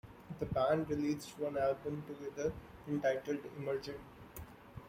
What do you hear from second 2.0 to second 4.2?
together, entitled "Emerging".